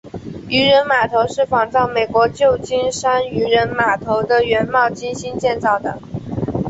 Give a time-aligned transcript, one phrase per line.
[0.47, 5.99] 渔人码头是仿照美国旧金山渔人码头的原貌精心建造的。